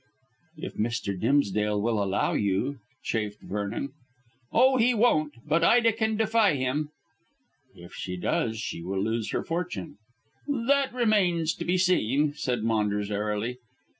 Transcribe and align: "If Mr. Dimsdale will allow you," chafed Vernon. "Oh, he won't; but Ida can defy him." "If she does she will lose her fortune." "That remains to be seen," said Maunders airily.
"If 0.57 0.73
Mr. 0.77 1.15
Dimsdale 1.19 1.79
will 1.79 2.01
allow 2.01 2.33
you," 2.33 2.79
chafed 3.03 3.41
Vernon. 3.43 3.89
"Oh, 4.51 4.77
he 4.77 4.95
won't; 4.95 5.35
but 5.47 5.63
Ida 5.63 5.93
can 5.93 6.17
defy 6.17 6.55
him." 6.55 6.89
"If 7.75 7.93
she 7.93 8.17
does 8.17 8.57
she 8.57 8.81
will 8.81 9.03
lose 9.03 9.29
her 9.29 9.43
fortune." 9.43 9.97
"That 10.47 10.91
remains 10.91 11.53
to 11.53 11.65
be 11.65 11.77
seen," 11.77 12.33
said 12.33 12.63
Maunders 12.63 13.11
airily. 13.11 13.59